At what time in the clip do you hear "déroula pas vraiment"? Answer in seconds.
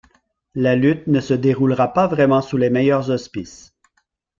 1.35-2.41